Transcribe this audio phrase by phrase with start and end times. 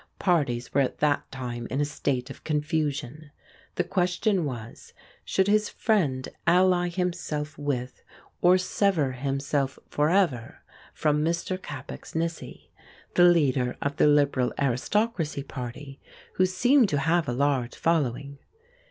[0.17, 3.29] Parties were at that time in a state of confusion.
[3.75, 4.93] The question was,
[5.23, 8.01] should his friend ally himself with
[8.41, 11.55] or sever himself for ever from Mr.
[11.55, 12.71] Capax Nissy,
[13.13, 15.99] the leader of the Liberal Aristocracy Party,
[16.33, 18.39] who seemed to have a large following?